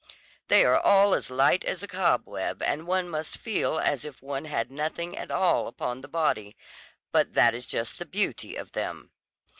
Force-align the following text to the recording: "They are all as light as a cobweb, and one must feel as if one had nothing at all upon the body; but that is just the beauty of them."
"They 0.47 0.65
are 0.65 0.79
all 0.79 1.13
as 1.13 1.29
light 1.29 1.63
as 1.63 1.83
a 1.83 1.87
cobweb, 1.87 2.63
and 2.63 2.87
one 2.87 3.07
must 3.07 3.37
feel 3.37 3.77
as 3.77 4.03
if 4.03 4.19
one 4.19 4.45
had 4.45 4.71
nothing 4.71 5.15
at 5.15 5.29
all 5.29 5.67
upon 5.67 6.01
the 6.01 6.07
body; 6.07 6.57
but 7.11 7.35
that 7.35 7.53
is 7.53 7.67
just 7.67 7.99
the 7.99 8.07
beauty 8.07 8.55
of 8.55 8.71
them." 8.71 9.11